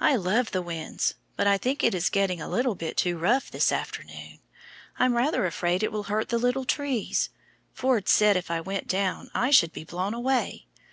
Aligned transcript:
"I 0.00 0.16
love 0.16 0.50
the 0.50 0.60
wind, 0.60 1.14
but 1.36 1.46
I 1.46 1.56
think 1.56 1.84
it 1.84 1.94
is 1.94 2.10
getting 2.10 2.40
a 2.40 2.48
little 2.48 2.74
bit 2.74 2.96
too 2.96 3.16
rough 3.16 3.48
this 3.48 3.70
afternoon. 3.70 4.40
I'm 4.98 5.16
rather 5.16 5.46
afraid 5.46 5.84
it 5.84 5.92
will 5.92 6.02
hurt 6.10 6.30
the 6.30 6.38
little 6.38 6.64
trees. 6.64 7.30
Ford 7.74 8.08
said 8.08 8.36
if 8.36 8.50
I 8.50 8.60
went 8.60 8.92
out 8.92 9.28
I 9.34 9.50
should 9.52 9.72
be 9.72 9.84
blown 9.84 10.14
away. 10.14 10.66